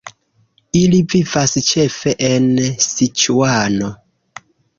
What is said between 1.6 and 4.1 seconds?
ĉefe en Siĉuano.